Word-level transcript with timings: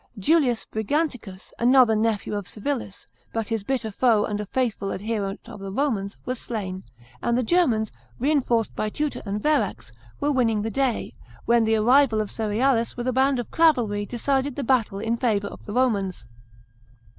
Julius 0.17 0.65
Briganticus, 0.65 1.51
another 1.59 1.95
nephew 1.95 2.33
of 2.35 2.47
Civilis, 2.47 3.05
but 3.35 3.49
his 3.49 3.63
bitter 3.63 3.91
foe 3.91 4.25
and 4.25 4.41
a 4.41 4.47
faithful 4.47 4.89
adherent 4.89 5.47
of 5.47 5.59
the 5.59 5.71
Romans, 5.71 6.17
was 6.25 6.39
slain; 6.39 6.81
and 7.21 7.37
the 7.37 7.43
Germans, 7.43 7.91
reinforced 8.17 8.75
by 8.75 8.89
Tutor 8.89 9.21
and 9.27 9.39
Verax, 9.43 9.91
were 10.19 10.31
winning 10.31 10.63
the 10.63 10.71
day, 10.71 11.13
when 11.45 11.65
the 11.65 11.75
arrival 11.75 12.19
of 12.19 12.31
Cerealis 12.31 12.97
with 12.97 13.05
a 13.07 13.13
band 13.13 13.37
of 13.37 13.51
cavalry 13.51 14.07
decided 14.07 14.55
the 14.55 14.63
battle 14.63 14.97
in 14.97 15.17
favour 15.17 15.49
of 15.49 15.63
the 15.67 15.73
Romans. 15.73 16.25